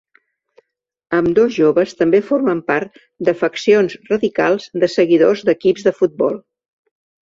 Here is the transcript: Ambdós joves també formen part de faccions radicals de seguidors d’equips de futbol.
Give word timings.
Ambdós 1.17 1.53
joves 1.57 1.93
també 1.99 2.23
formen 2.31 2.65
part 2.73 2.99
de 3.29 3.37
faccions 3.45 4.01
radicals 4.11 4.69
de 4.85 4.93
seguidors 4.99 5.49
d’equips 5.51 5.91
de 5.91 5.99
futbol. 6.03 6.47